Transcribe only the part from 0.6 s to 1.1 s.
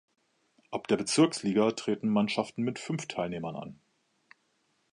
Ab der